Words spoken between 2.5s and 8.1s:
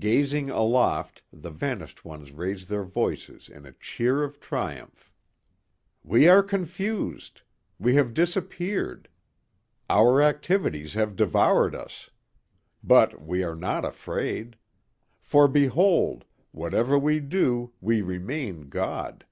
their voices in a cheer of triumph. "We are confused. We